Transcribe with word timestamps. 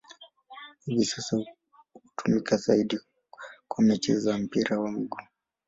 Hivi 0.85 1.05
sasa 1.05 1.37
hutumika 1.93 2.57
zaidi 2.57 2.99
kwa 3.67 3.83
mechi 3.83 4.15
za 4.15 4.37
mpira 4.37 4.79
wa 4.79 4.91
miguu. 4.91 5.19